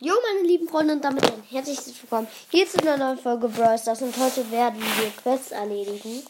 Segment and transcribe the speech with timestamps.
[0.00, 3.76] Jo, meine lieben Freunde, und damit ein herzliches Willkommen hier zu einer neuen Folge Brawl
[3.76, 4.00] Stars.
[4.00, 6.22] Und heute werden wir Quests erledigen.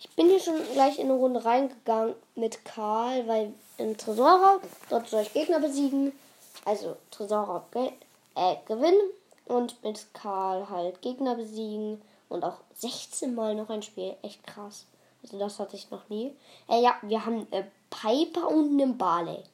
[0.00, 5.08] Ich bin hier schon gleich in eine Runde reingegangen mit Karl, weil im Tresorraub, dort
[5.08, 6.18] soll ich Gegner besiegen.
[6.64, 7.92] Also Tresorraub ge
[8.34, 8.98] äh, gewinnen
[9.44, 12.02] und mit Karl halt Gegner besiegen.
[12.28, 14.16] Und auch 16 Mal noch ein Spiel.
[14.22, 14.84] Echt krass.
[15.22, 16.34] Also das hatte ich noch nie.
[16.68, 19.44] Äh, ja, wir haben äh, Piper und einen Barley.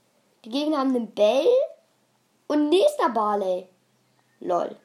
[0.47, 1.45] Die Gegner haben einen Bell
[2.53, 3.67] und nächster Barley.
[4.41, 4.77] Lol.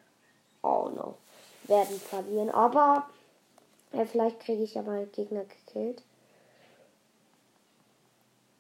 [0.63, 1.17] Oh no.
[1.63, 2.49] Werden verlieren.
[2.49, 3.09] Aber
[3.91, 6.01] ja, vielleicht kriege ich ja mal Gegner gekillt.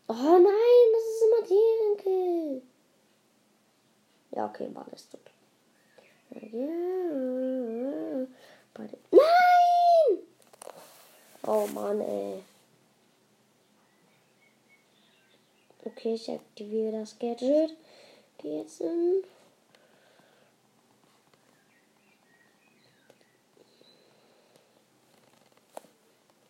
[0.09, 2.61] Oh nein, das ist immer deren Kill.
[4.31, 5.21] Ja, okay, Barley ist tot.
[9.11, 10.17] Nein!
[11.45, 12.43] Oh Mann, ey.
[15.85, 17.77] Okay, ich aktiviere das Gadget.
[18.79, 19.23] In.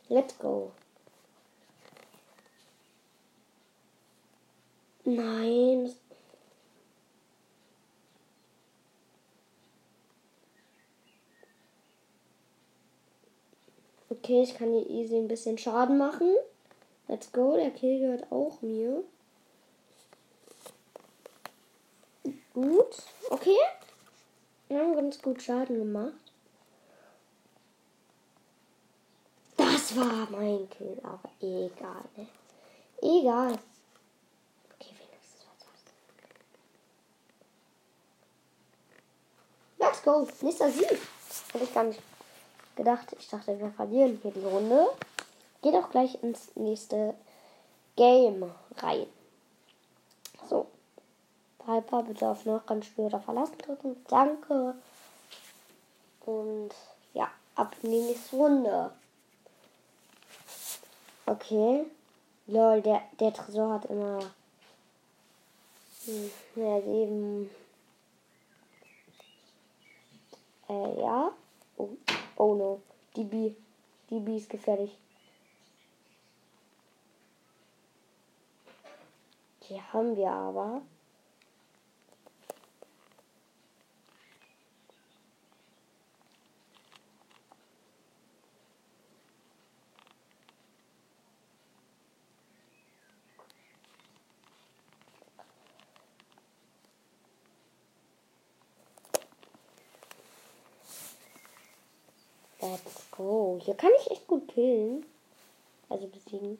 [0.09, 0.71] Let's go.
[5.03, 5.91] Nein.
[14.09, 16.35] Okay, ich kann hier easy ein bisschen Schaden machen.
[17.07, 17.55] Let's go.
[17.55, 19.03] Der Kill gehört auch mir.
[22.57, 23.03] Gut.
[23.29, 23.55] Okay.
[24.67, 26.13] Wir haben ganz gut Schaden gemacht.
[29.55, 32.03] Das war mein Kill, aber egal.
[32.15, 32.27] Ne?
[32.99, 33.59] Egal.
[34.73, 35.83] Okay, wenigstens was was.
[39.77, 40.27] Let's go.
[40.41, 40.97] Nächster Sieg.
[41.53, 42.01] Hätte ich gar nicht
[42.75, 43.15] gedacht.
[43.19, 44.87] Ich dachte, wir verlieren hier die Runde.
[45.61, 47.13] Geht auch gleich ins nächste
[47.95, 49.05] Game rein.
[51.67, 53.97] Piper bitte auf noch ganz später verlassen drücken.
[54.07, 54.73] Danke.
[56.21, 56.69] Und
[57.13, 58.91] ja, ab in die nächste Runde.
[61.25, 61.85] Okay.
[62.45, 64.19] Lol, der, der Tresor hat immer
[66.05, 67.49] hm, mehr Leben.
[70.69, 71.31] Äh, ja.
[71.75, 71.89] Oh,
[72.37, 72.81] oh no.
[73.17, 73.53] Die B.
[74.09, 74.97] Die B ist gefährlich.
[79.67, 80.81] Die haben wir aber.
[102.69, 103.59] Let's go.
[103.63, 105.05] Hier kann ich echt gut killen.
[105.87, 106.57] Also besiegen.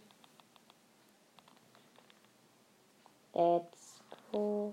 [3.34, 4.00] Let's
[4.32, 4.72] go.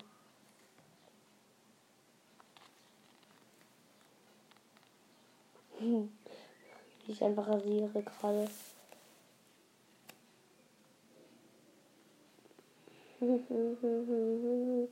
[5.81, 6.09] Wie
[7.09, 8.49] ich einfach rasiere gerade.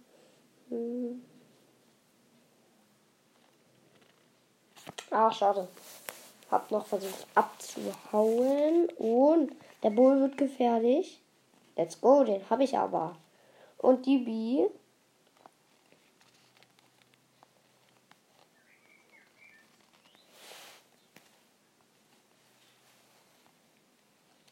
[5.11, 5.69] Ach, schade.
[6.53, 8.91] Hab noch versucht abzuhauen.
[8.99, 11.23] Und der Bull wird gefährlich.
[11.77, 13.17] Let's go, den habe ich aber.
[13.79, 14.69] Und die B.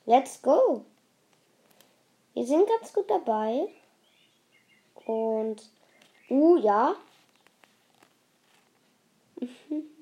[0.06, 0.86] Let's go.
[2.32, 3.68] Wir sind ganz gut dabei.
[5.04, 5.70] Und.
[6.30, 6.94] Uh, ja.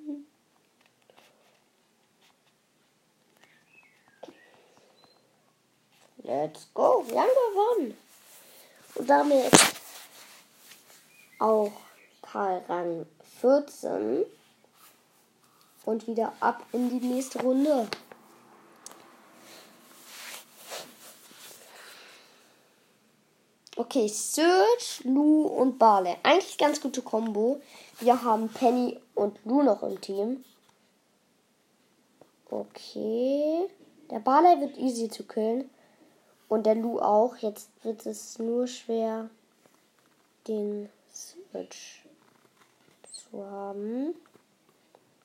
[6.29, 7.03] Let's go.
[7.09, 7.97] Wir haben gewonnen.
[8.97, 9.51] Und damit
[11.39, 11.73] auch
[12.21, 13.07] Karl Rang
[13.41, 14.27] 14.
[15.87, 17.89] Und wieder ab in die nächste Runde.
[23.77, 26.15] Okay, Search, Lou und Barley.
[26.25, 27.63] Eigentlich ganz gute Kombo.
[28.01, 30.45] Wir haben Penny und Lou noch im Team.
[32.51, 33.67] Okay.
[34.11, 35.71] Der Barley wird easy zu killen.
[36.49, 37.37] Und der Lu auch.
[37.37, 39.29] Jetzt wird es nur schwer,
[40.47, 42.05] den Switch
[43.11, 44.15] zu haben.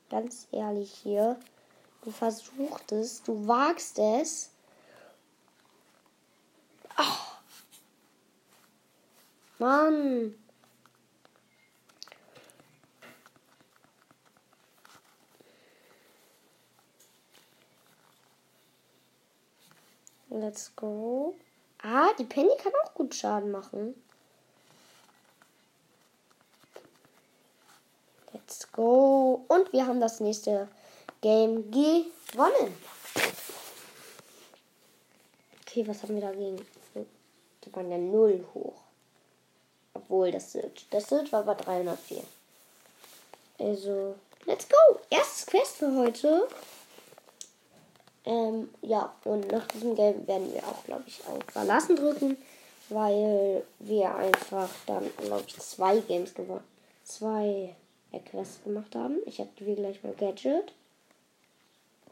[0.09, 1.39] Ganz ehrlich hier.
[2.03, 4.51] Du versuchst es, du wagst es.
[6.95, 7.37] Ach.
[9.57, 10.35] Mann.
[20.33, 21.35] Let's go.
[21.83, 23.93] Ah, die Penny kann auch gut Schaden machen.
[28.33, 29.45] Let's go.
[29.47, 30.67] Und wir haben das nächste
[31.21, 32.75] Game gewonnen.
[35.61, 36.65] Okay, was haben wir dagegen?
[37.63, 38.81] Die waren ja 0 hoch.
[39.93, 40.87] Obwohl, das Search.
[40.89, 42.23] Das Search war bei 304.
[43.59, 44.15] Also,
[44.45, 44.99] let's go.
[45.11, 46.47] Erstes Quest für heute.
[48.25, 52.37] Ähm, ja, und nach diesem Game werden wir auch, glaube ich, auf Verlassen drücken,
[52.89, 56.63] weil wir einfach dann, glaube ich, zwei Games gewonnen.
[57.03, 57.75] Zwei
[58.19, 59.17] Quests gemacht haben.
[59.25, 60.73] Ich aktiviere gleich mal Gadget.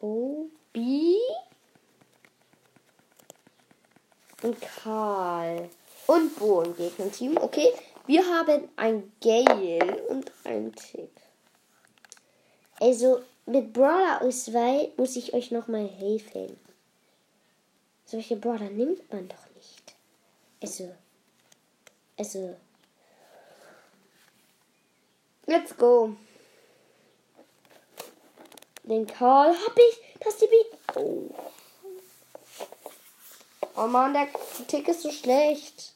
[0.01, 1.15] O, B.
[4.41, 5.69] Und Karl.
[6.07, 7.37] Und Bo im Gegnerteam.
[7.37, 7.71] Okay,
[8.07, 11.11] wir haben ein Gale und ein Tick.
[12.79, 16.57] Also, mit Brawler Auswahl muss ich euch nochmal helfen.
[18.05, 19.95] Solche Brawler nimmt man doch nicht.
[20.61, 20.93] Also,
[22.17, 22.55] also.
[25.45, 26.15] Let's go.
[28.83, 30.19] Den Karl hab ich.
[30.19, 31.29] Das ist die Oh.
[33.75, 34.27] Oh Mann, der
[34.67, 35.93] Tick ist so schlecht.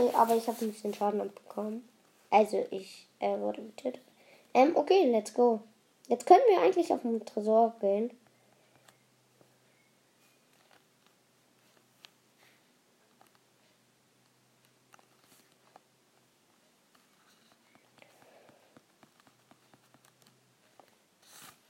[0.00, 1.86] Okay, aber ich habe ein bisschen Schaden abbekommen.
[2.30, 4.00] Also ich äh, wurde getötet.
[4.54, 5.60] Ähm, okay, let's go.
[6.08, 8.10] Jetzt können wir eigentlich auf den Tresor gehen.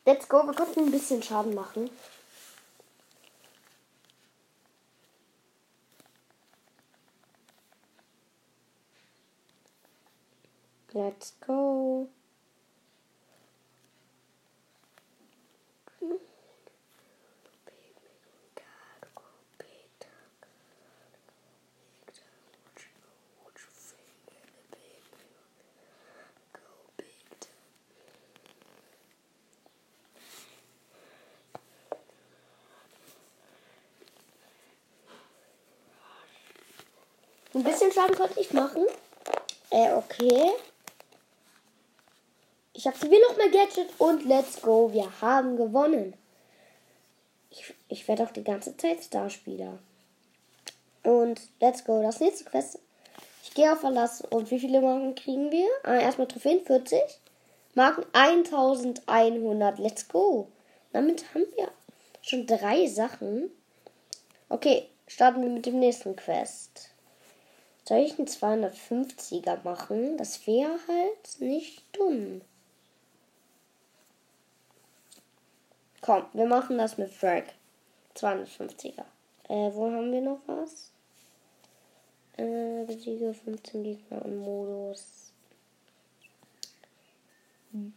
[0.06, 1.90] Let's go, wir konnten ein bisschen Schaden machen.
[11.20, 12.08] Let's go.
[37.52, 38.86] Ein bisschen Schaden konnte ich machen.
[39.70, 40.50] Äh, okay.
[42.80, 44.90] Ich aktiviere noch mal Gadget und let's go.
[44.90, 46.14] Wir haben gewonnen.
[47.50, 49.78] Ich, ich werde auch die ganze Zeit Starspieler.
[51.02, 52.00] Und let's go.
[52.00, 52.78] Das nächste Quest.
[53.44, 54.22] Ich gehe auf Verlass.
[54.22, 55.68] Und wie viele Marken kriegen wir?
[55.82, 57.02] Ah, erstmal Trophäen 40.
[57.74, 59.78] Marken 1100.
[59.78, 60.48] Let's go.
[60.94, 61.68] Damit haben wir
[62.22, 63.50] schon drei Sachen.
[64.48, 66.88] Okay, starten wir mit dem nächsten Quest.
[67.86, 70.16] Soll ich einen 250er machen?
[70.16, 72.40] Das wäre halt nicht dumm.
[76.00, 77.52] Komm, wir machen das mit Frank.
[78.16, 79.04] 250er.
[79.48, 80.90] Äh, wo haben wir noch was?
[82.36, 85.32] Äh, besiege 15 Gegner im Modus.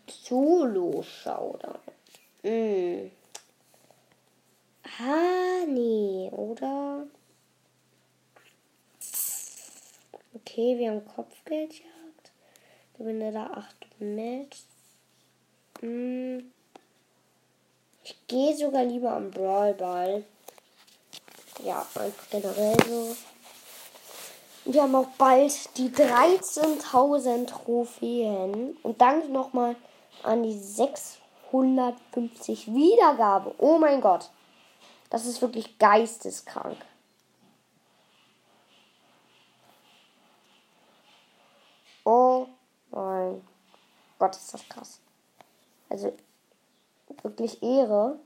[0.07, 1.79] Solo-Showdown.
[2.43, 3.11] Hm.
[4.99, 7.07] Ah, nee, oder?
[10.35, 12.31] Okay, wir haben Kopfgeldjagd.
[12.97, 14.59] Gewinne da 8 Match.
[15.79, 16.51] Hm.
[18.03, 20.23] Ich gehe sogar lieber am Brawlball.
[21.63, 23.15] Ja, einfach generell so.
[24.65, 28.77] Wir haben auch bald die 13.000 Trophäen.
[28.83, 29.75] Und danke nochmal
[30.23, 33.53] an die 650 Wiedergabe.
[33.57, 34.29] Oh mein Gott.
[35.09, 36.77] Das ist wirklich geisteskrank.
[42.05, 42.47] Oh
[42.91, 43.41] mein
[44.19, 44.99] Gott, ist das krass.
[45.89, 46.13] Also
[47.23, 48.19] wirklich Ehre.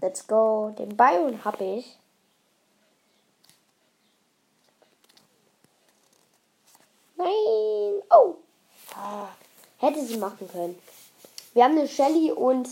[0.00, 0.74] Let's go.
[0.78, 1.98] Den Byron habe ich.
[7.16, 8.02] Nein.
[8.10, 8.36] Oh.
[8.94, 9.28] Ah,
[9.78, 10.78] hätte sie machen können.
[11.52, 12.68] Wir haben eine Shelly und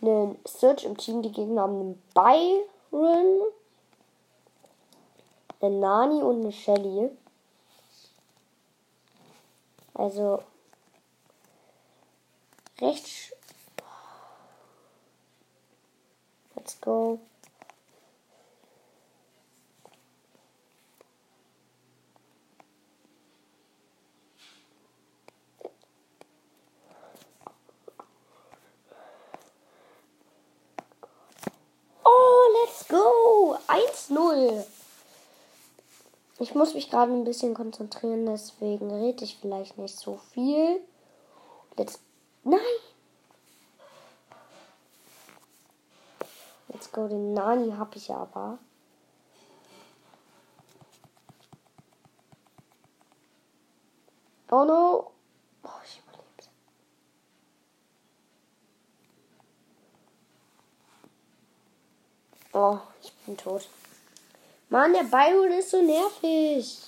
[0.00, 1.22] einen Search im Team.
[1.22, 3.52] Die Gegner haben einen Byron
[5.60, 7.10] eine Nani und eine Shelly.
[9.94, 10.42] Also
[12.80, 13.34] recht.
[16.54, 17.18] Let's go.
[33.68, 34.77] 1-0.
[36.40, 40.80] Ich muss mich gerade ein bisschen konzentrieren, deswegen rede ich vielleicht nicht so viel.
[41.76, 42.00] Let's.
[42.44, 42.60] Nein!
[46.68, 48.58] Let's go, den Nani habe ich aber.
[54.50, 55.10] Oh no!
[55.64, 56.50] Oh, ich überlebt.
[62.52, 63.68] Oh, ich bin tot.
[64.70, 66.78] Mann, der Byron ist so nervig.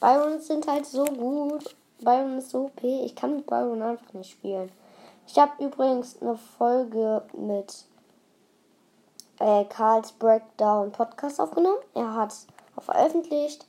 [0.00, 1.76] Byron sind halt so gut.
[2.00, 2.82] Byron ist so OP.
[2.82, 4.70] Ich kann mit Byron einfach nicht spielen.
[5.28, 7.84] Ich habe übrigens eine Folge mit
[9.38, 11.78] äh, Karls Breakdown Podcast aufgenommen.
[11.94, 12.34] Er hat
[12.74, 13.64] auch veröffentlicht.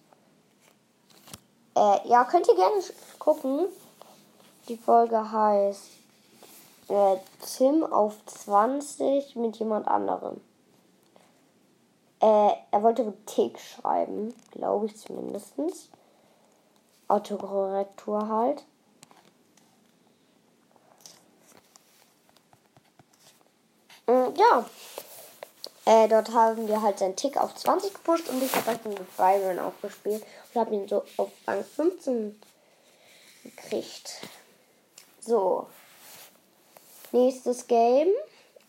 [1.76, 2.82] Äh, ja, könnt ihr gerne
[3.20, 3.68] gucken.
[4.70, 5.88] Die Folge heißt
[6.88, 7.18] äh,
[7.56, 10.42] Tim auf 20 mit jemand anderem.
[12.22, 15.56] Äh, er wollte Tick schreiben, glaube ich zumindest.
[17.08, 18.64] Autokorrektur halt.
[24.06, 24.66] Mm, ja.
[25.86, 29.18] Äh, dort haben wir halt seinen Tick auf 20 gepusht und ich habe dann mit
[29.18, 30.24] Byron auch gespielt
[30.54, 32.40] und habe ihn so auf Rang 15
[33.44, 34.22] gekriegt.
[35.20, 35.68] So.
[37.12, 38.10] Nächstes Game.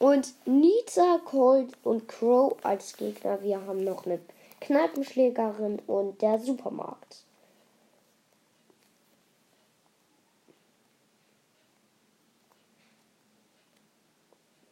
[0.02, 3.40] Und Nita, Colt und Crow als Gegner.
[3.40, 4.18] Wir haben noch eine
[4.60, 7.22] Kneipenschlägerin und der Supermarkt.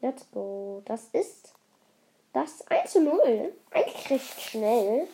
[0.00, 0.82] Let's go.
[0.86, 1.54] Das ist
[2.32, 3.52] das 1 zu 0.
[3.70, 5.06] Eigentlich recht schnell.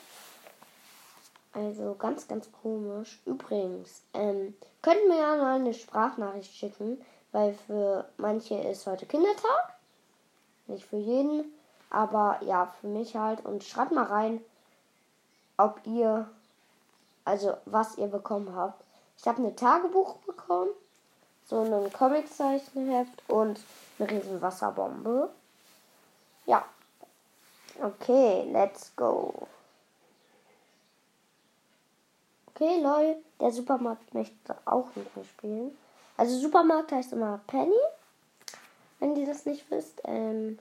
[1.52, 3.20] Also ganz, ganz komisch.
[3.26, 9.75] Übrigens, ähm, könnten wir ja mal eine Sprachnachricht schicken, weil für manche ist heute Kindertag.
[10.66, 11.44] Nicht für jeden,
[11.90, 13.44] aber ja, für mich halt.
[13.44, 14.40] Und schreibt mal rein,
[15.56, 16.28] ob ihr,
[17.24, 18.82] also was ihr bekommen habt.
[19.18, 20.70] Ich habe ein Tagebuch bekommen,
[21.46, 23.60] so ein Comiczeichenheft und
[23.98, 25.30] eine riesen Wasserbombe.
[26.44, 26.64] Ja.
[27.82, 29.48] Okay, let's go.
[32.48, 35.76] Okay, lol, der Supermarkt möchte auch mit mir spielen.
[36.16, 37.74] Also Supermarkt heißt immer Penny
[38.98, 40.02] wenn ihr das nicht wisst.
[40.04, 40.58] Ähm,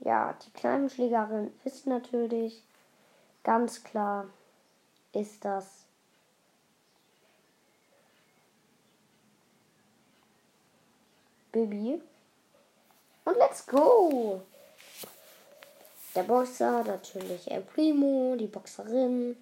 [0.00, 2.62] ja, die Kneipenschlägerin wisst natürlich.
[3.42, 4.26] Ganz klar
[5.12, 5.84] ist das
[11.52, 12.00] Bibi.
[13.24, 14.42] Und let's go!
[16.14, 19.36] Der Boxer, natürlich El Primo, die Boxerin,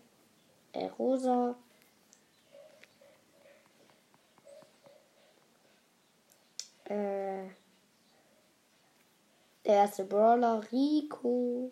[0.73, 1.55] El Rosa.
[6.85, 7.49] Äh,
[9.69, 11.71] der erste Brawler, Rico.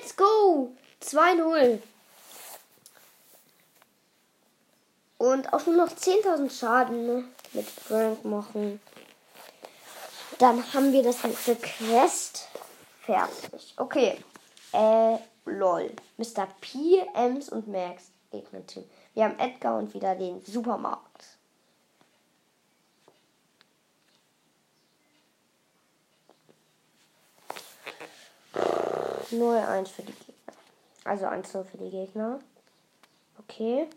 [0.00, 0.70] Let's go!
[1.02, 1.78] 2-0.
[5.18, 8.80] Und auch nur noch 10.000 Schaden ne, mit Frank machen.
[10.38, 12.48] Dann haben wir das nächste Quest
[13.02, 13.74] fertig.
[13.76, 14.24] Okay.
[14.72, 15.92] Äh, lol.
[16.16, 16.48] Mr.
[16.62, 18.04] P, Ems und Max.
[18.30, 18.88] Gegner-Team.
[19.12, 21.26] Wir haben Edgar und wieder den Supermarkt.
[29.32, 30.54] 0-1 für die Gegner.
[31.04, 32.40] Also 1 für die Gegner.
[33.38, 33.88] Okay.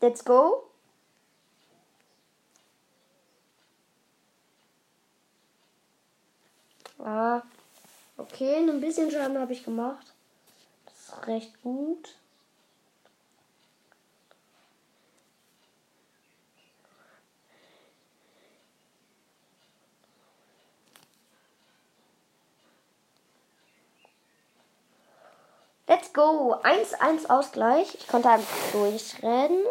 [0.00, 0.64] Let's go.
[6.98, 7.42] Ah,
[8.16, 10.12] okay, ein bisschen Schaden habe ich gemacht.
[10.86, 12.16] Das ist recht gut.
[25.88, 26.54] Let's go.
[26.62, 27.94] 1-1 Ausgleich.
[27.94, 29.64] Ich konnte einfach durchrennen.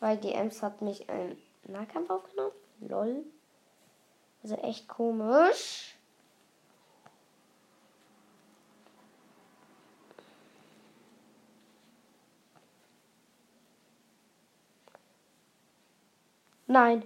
[0.00, 2.52] Weil die Ems hat mich einen Nahkampf aufgenommen.
[2.80, 3.24] Lol.
[4.42, 5.94] Also echt komisch.
[16.66, 17.02] Nein.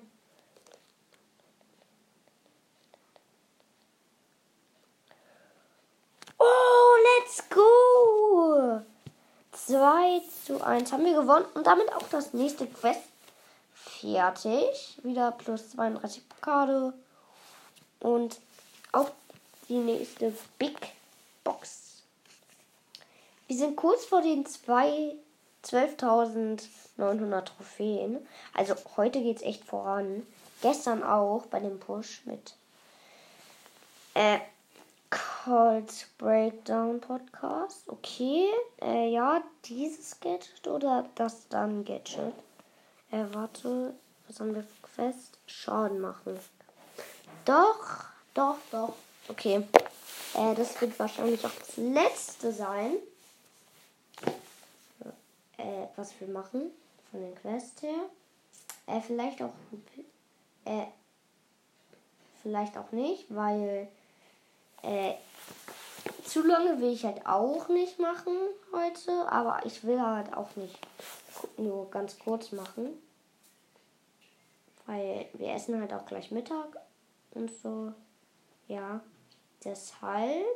[6.45, 8.81] Oh, let's go!
[9.53, 13.05] 2 zu 1 haben wir gewonnen und damit auch das nächste Quest
[13.75, 14.99] fertig.
[15.05, 16.95] Wieder plus 32 Pokale
[18.01, 18.41] und
[18.91, 19.13] auch
[19.69, 20.77] die nächste Big
[21.45, 22.03] Box.
[23.47, 28.27] Wir sind kurz vor den 12.900 Trophäen.
[28.53, 30.27] Also heute geht es echt voran.
[30.61, 32.57] Gestern auch bei dem Push mit
[34.15, 34.41] äh,
[35.45, 37.89] Cold Breakdown Podcast.
[37.89, 38.49] Okay.
[38.81, 42.33] Äh, ja, dieses Gadget oder das dann Gadget?
[43.11, 43.93] Äh, warte.
[44.29, 45.39] Was haben wir fest?
[45.47, 46.39] Schaden machen.
[47.45, 48.95] Doch, doch, doch.
[49.27, 49.67] Okay.
[50.35, 52.93] Äh, das wird wahrscheinlich auch das letzte sein.
[55.57, 56.71] Äh, was wir machen.
[57.11, 57.99] Von den Quests her.
[58.87, 59.53] Äh, vielleicht auch.
[60.67, 60.87] Äh,
[62.45, 63.89] vielleicht auch nicht, weil.
[64.83, 65.15] Äh,
[66.25, 68.37] zu lange will ich halt auch nicht machen
[68.73, 70.79] heute, aber ich will halt auch nicht
[71.57, 72.91] nur ganz kurz machen.
[74.87, 76.77] Weil wir essen halt auch gleich Mittag
[77.33, 77.93] und so.
[78.67, 79.01] Ja,
[79.65, 80.47] deshalb.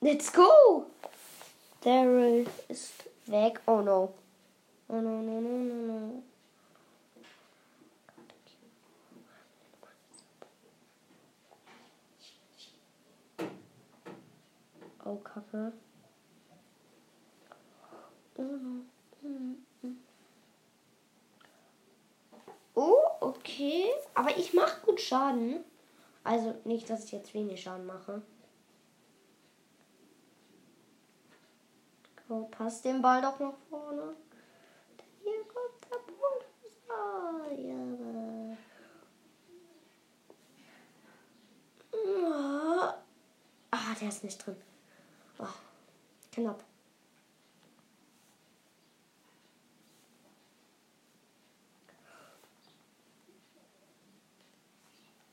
[0.00, 0.86] Let's go!
[1.80, 2.92] Daryl ist
[3.26, 3.60] weg.
[3.66, 4.14] Oh no.
[4.88, 6.22] Oh no, no, no, no, no.
[15.04, 15.72] Oh, Kacke.
[22.74, 23.90] Oh, okay.
[24.14, 25.64] Aber ich mache gut Schaden.
[26.24, 28.22] Also nicht, dass ich jetzt wenig Schaden mache.
[32.28, 34.14] Oh, passt den Ball doch nach vorne.
[35.22, 35.98] Hier kommt der.
[42.04, 42.94] Ja.
[43.70, 44.56] Ah, der ist nicht drin.
[45.38, 45.46] Oh,
[46.32, 46.64] knapp.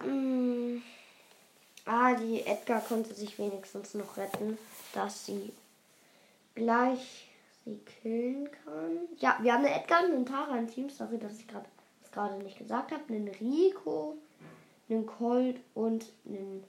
[0.03, 0.81] Mm.
[1.85, 4.57] Ah, die Edgar konnte sich wenigstens noch retten,
[4.93, 5.53] dass sie
[6.55, 7.27] gleich
[7.63, 9.07] sie killen kann.
[9.17, 10.89] Ja, wir haben eine Edgar und einen Tara im Team.
[10.89, 13.03] Sorry, dass ich gerade nicht gesagt habe.
[13.09, 14.15] Einen Rico,
[14.89, 16.63] einen Colt und einen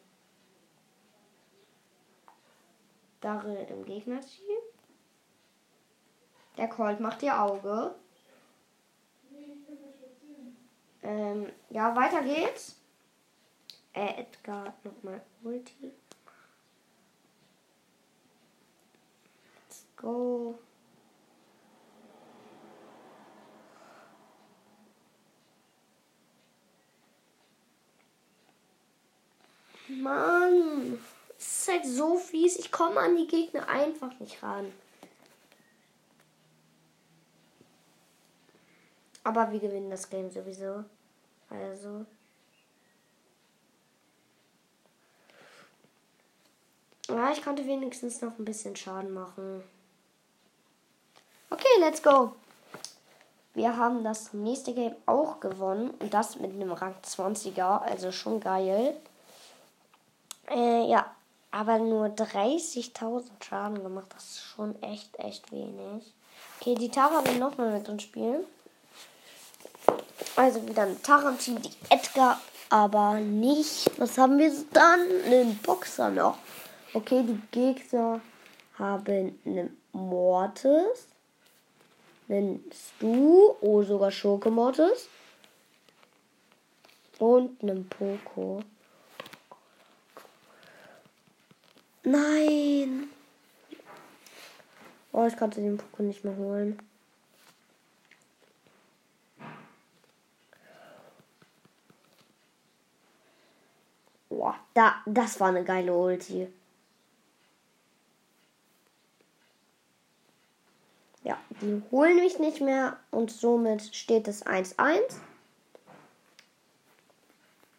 [3.20, 4.58] Daryl im Gegnerteam.
[6.56, 7.94] Der Colt macht ihr Auge.
[11.02, 12.80] Ähm, ja, weiter geht's.
[13.92, 15.92] Äh, Edgar nochmal Ulti.
[19.68, 20.58] Let's go.
[29.88, 30.98] Mann
[31.66, 32.56] ist halt so fies.
[32.56, 34.72] Ich komme an die Gegner einfach nicht ran.
[39.24, 40.84] Aber wir gewinnen das Game sowieso.
[41.50, 42.06] Also.
[47.08, 49.62] Ja, ich konnte wenigstens noch ein bisschen Schaden machen.
[51.50, 52.32] Okay, let's go.
[53.54, 55.90] Wir haben das nächste Game auch gewonnen.
[55.90, 57.80] Und das mit einem Rang 20er.
[57.80, 58.96] Also schon geil.
[60.48, 61.15] Äh, ja,
[61.50, 64.06] aber nur 30.000 Schaden gemacht.
[64.10, 66.12] Das ist schon echt, echt wenig.
[66.60, 68.44] Okay, die Tara will nochmal mit uns spielen.
[70.34, 73.90] Also wieder ein Tara-Team, die Edgar, aber nicht.
[73.98, 75.00] Was haben wir dann?
[75.24, 76.38] Einen Boxer noch.
[76.92, 78.20] Okay, die Gegner
[78.78, 81.08] haben einen Mortis,
[82.28, 85.08] einen Stu, oh sogar Schurke Mortis
[87.18, 88.62] und einen Poco.
[92.08, 93.08] Nein.
[95.10, 96.78] Oh, ich konnte den Pokémon nicht mehr holen.
[104.28, 106.46] Boah, da, das war eine geile Ulti.
[111.24, 115.00] Ja, die holen mich nicht mehr und somit steht es 1-1.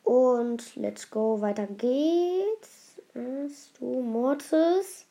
[0.03, 2.76] Und let's go, weiter geht's.
[3.17, 5.07] Hast du Mortis?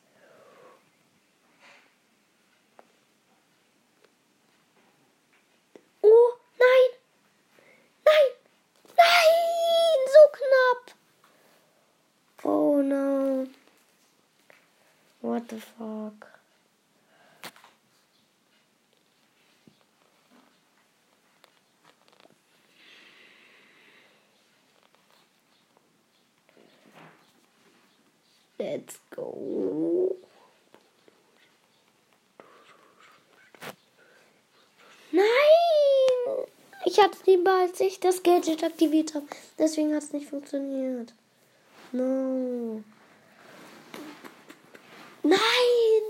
[6.01, 6.89] Oh, nein!
[8.05, 8.31] Nein!
[8.95, 9.99] Nein!
[10.13, 10.97] So knapp!
[12.45, 13.45] Oh no.
[15.19, 16.37] What the fuck?
[28.59, 30.15] Let's go.
[36.97, 39.27] Ich hatte lieber, als ich das Gadget aktiviert habe.
[39.59, 41.13] Deswegen hat es nicht funktioniert.
[41.91, 42.81] No.
[45.21, 45.37] Nein,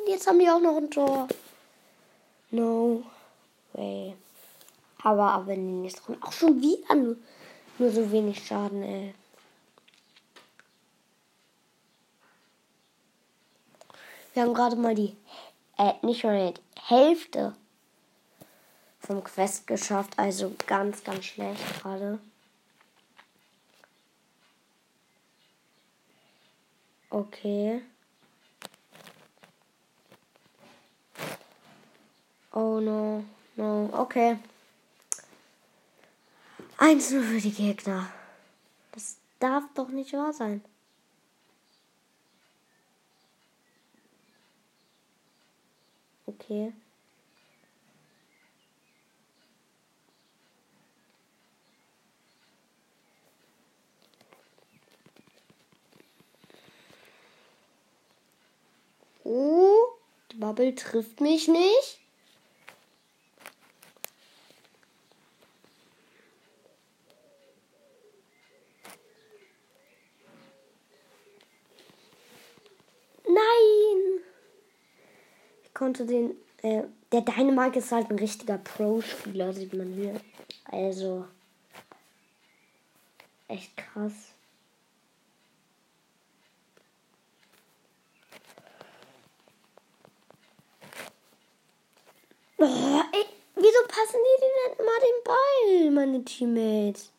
[0.07, 1.27] jetzt haben die auch noch ein Tor.
[2.51, 3.03] No
[3.73, 4.15] way.
[5.03, 7.17] Aber, aber in den nächsten Runden auch schon wieder nur,
[7.79, 9.13] nur so wenig Schaden, ey.
[14.33, 15.17] Wir haben gerade mal die,
[15.77, 17.57] äh, nicht mal die Hälfte
[19.07, 20.19] vom Quest geschafft.
[20.19, 22.19] Also ganz, ganz schlecht gerade.
[27.09, 27.81] Okay.
[32.51, 33.23] Oh no,
[33.55, 34.37] no, okay.
[36.77, 38.11] Eins nur für die Gegner.
[38.91, 40.63] Das darf doch nicht wahr sein.
[46.25, 46.73] Okay.
[59.29, 59.87] Oh,
[60.31, 61.99] die Bubble trifft mich nicht.
[73.25, 74.21] Nein!
[75.65, 76.37] Ich konnte den.
[76.61, 80.21] Äh, der Dynamite ist halt ein richtiger Pro-Spieler, sieht man hier.
[80.71, 81.27] Also.
[83.49, 84.36] Echt krass.
[92.59, 97.11] Oh, ey, wieso passen die denn immer den Ball, meine Teammates?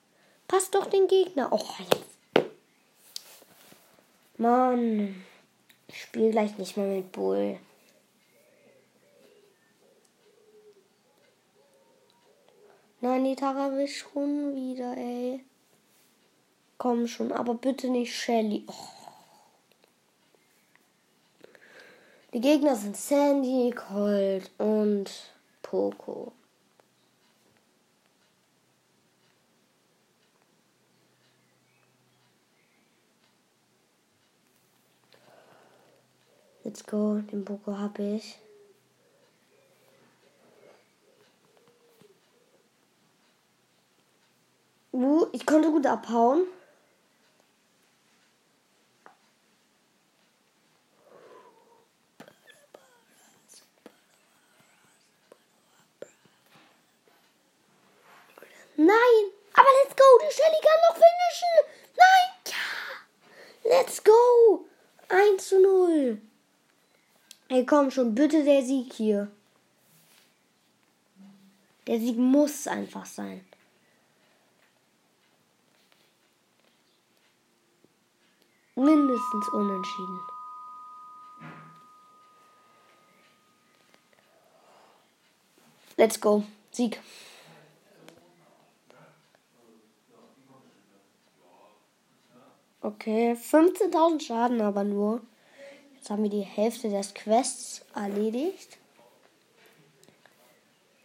[0.48, 1.48] Passt doch den Gegner.
[1.52, 2.48] Oh, jetzt.
[4.36, 5.24] Mann.
[5.86, 7.58] Ich spiele gleich nicht mehr mit Bull.
[13.00, 15.44] Nein, die Tara will schon wieder, ey.
[16.78, 18.64] Komm schon, aber bitte nicht Shelly.
[18.66, 18.97] Oh.
[22.38, 25.10] Die Gegner sind Sandy, Colt und
[25.60, 26.30] Poco.
[36.62, 38.38] Let's go, den Poco habe ich.
[44.92, 46.46] Uh, ich konnte gut abhauen.
[58.80, 60.04] Nein, aber let's go.
[60.22, 61.54] Die Shelly kann noch finishen.
[61.96, 63.76] Nein, ja.
[63.76, 64.66] Let's go.
[65.08, 66.18] 1 zu 0.
[67.48, 69.30] Ey, komm schon, bitte der Sieg hier.
[71.86, 73.44] Der Sieg muss einfach sein.
[78.74, 80.20] Mindestens unentschieden.
[85.96, 86.44] Let's go.
[86.70, 87.00] Sieg.
[92.80, 95.20] Okay, 15.000 Schaden aber nur.
[96.08, 98.78] Jetzt haben wir die Hälfte des Quests erledigt.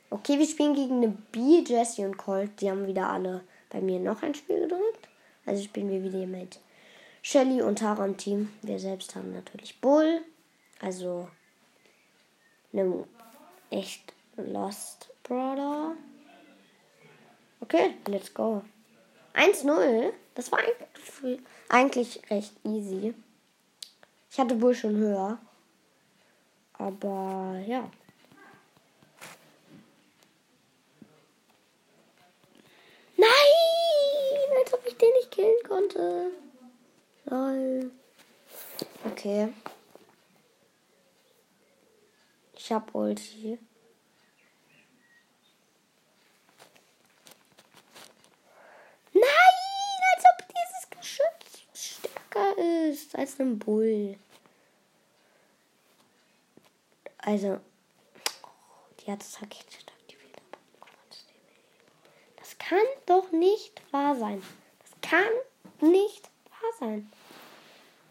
[0.10, 2.62] Okay, wir spielen gegen eine B, Jesse und Colt.
[2.62, 5.10] Die haben wieder alle bei mir noch ein Spiel gedrückt.
[5.46, 6.58] Also spielen wir wieder mit
[7.22, 8.54] Shelly und Tara im Team.
[8.62, 10.22] Wir selbst haben natürlich Bull.
[10.80, 11.28] Also
[12.72, 13.04] einem
[13.72, 15.98] echt Lost Brother.
[17.60, 18.62] Okay, let's go.
[19.34, 20.14] 1-0.
[20.36, 20.60] Das war
[21.68, 23.14] eigentlich recht easy.
[24.34, 25.38] Ich hatte Bull schon höher.
[26.80, 27.88] Aber ja.
[33.16, 33.30] Nein!
[34.58, 36.32] Als ob ich den nicht killen konnte.
[37.26, 37.92] Lol.
[39.06, 39.54] Okay.
[42.56, 43.60] Ich hab Ulti.
[49.14, 49.24] Nein!
[50.16, 54.18] Als ob dieses Geschütz stärker ist als ein Bull.
[57.18, 57.60] Also,
[59.00, 60.38] die hat das Rakete aktiviert.
[62.38, 64.44] Das kann doch nicht wahr sein.
[64.80, 67.12] Das kann nicht wahr sein.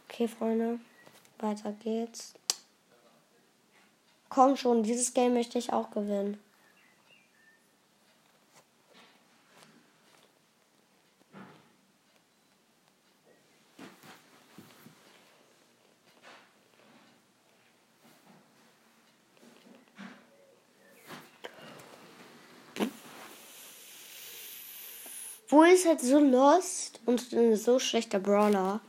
[0.08, 0.80] Okay, Freunde,
[1.38, 2.34] weiter geht's.
[4.28, 6.42] Komm schon, dieses Game möchte ich auch gewinnen.
[25.52, 28.80] Bull ist halt so lost und ein so schlechter Brawler.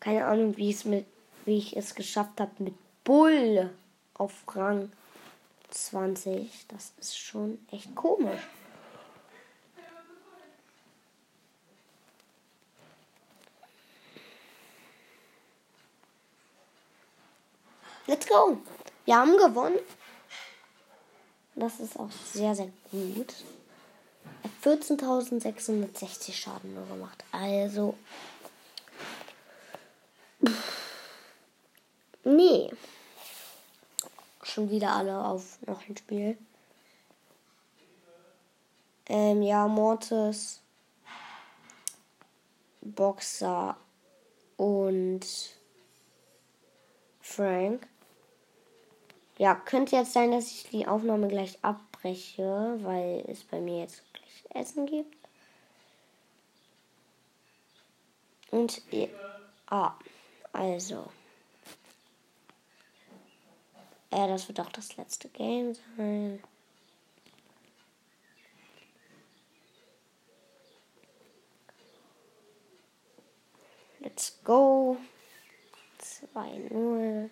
[0.00, 1.06] Keine Ahnung, wie, es mit,
[1.44, 3.70] wie ich es geschafft habe mit Bull
[4.14, 4.90] auf Rang
[5.70, 6.66] 20.
[6.66, 8.40] Das ist schon echt komisch.
[18.08, 18.58] Let's go.
[19.04, 19.78] Wir haben gewonnen.
[21.54, 23.32] Das ist auch sehr, sehr gut.
[24.62, 27.24] 14.660 Schaden nur gemacht.
[27.32, 27.96] Also.
[32.24, 32.70] Nee.
[34.42, 36.38] Schon wieder alle auf noch ein Spiel.
[39.06, 40.60] Ähm, ja, Mortis,
[42.80, 43.76] Boxer
[44.56, 45.26] und
[47.20, 47.86] Frank.
[49.38, 54.02] Ja, könnte jetzt sein, dass ich die Aufnahme gleich abbreche, weil es bei mir jetzt
[54.54, 55.16] Essen gibt.
[58.50, 59.08] Und ja,
[59.66, 59.94] ah,
[60.52, 61.10] also.
[64.10, 66.42] Äh, das wird auch das letzte Game sein.
[74.00, 74.98] Let's go.
[76.34, 77.30] 2-0.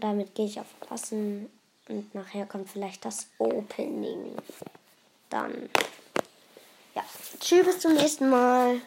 [0.00, 1.48] Damit gehe ich auf Klassen
[1.88, 4.36] und nachher kommt vielleicht das Opening.
[5.32, 5.70] Dann.
[6.94, 7.02] Ja.
[7.40, 8.82] Tschüss, bis zum nächsten Mal.